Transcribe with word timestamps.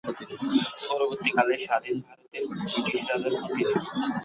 পরবর্তী 0.87 1.29
কালে 1.35 1.55
স্বাধীন 1.65 1.95
ভারতের 2.05 2.43
ব্রিটিশ 2.51 2.99
রাজার 3.09 3.33
প্রতিনিধি। 3.39 3.73